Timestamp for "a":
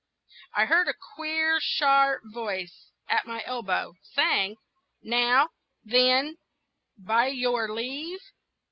0.87-0.95